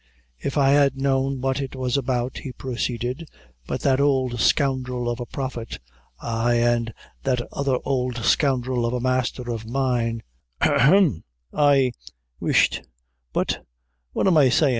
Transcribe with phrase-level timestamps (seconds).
[0.39, 3.29] "If I had known what it was about," he proceeded;
[3.67, 5.77] "but that ould scoundrel of a Prophet
[6.19, 10.23] ay, an' that other ould scoundrel of a masther o' mine
[10.59, 11.91] hem ay
[12.39, 12.81] whish
[13.31, 13.63] but
[14.13, 14.69] what am I sayin'?